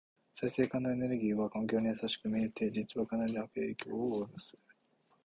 [0.33, 4.57] 再生可能エネルギーは環境に優しく見えて、実はかなり悪影響を及ぼす。